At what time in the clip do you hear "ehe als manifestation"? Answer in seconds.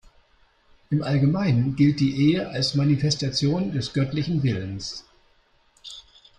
2.31-3.71